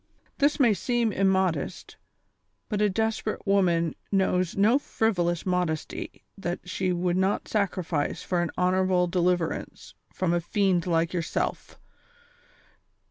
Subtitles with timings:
[0.39, 1.95] This may seem immodest,
[2.69, 8.49] but a desperate woman knows no frivolous modesty that she would not sacrifice for an
[8.57, 11.77] honorable deliverance from a fiend like yourself.